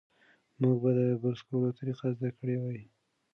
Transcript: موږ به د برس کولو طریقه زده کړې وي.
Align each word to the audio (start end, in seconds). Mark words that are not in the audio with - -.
موږ 0.61 0.75
به 0.83 0.89
د 0.97 0.99
برس 1.21 1.41
کولو 1.47 1.69
طریقه 1.79 2.07
زده 2.17 2.29
کړې 2.39 2.55
وي. 2.61 2.81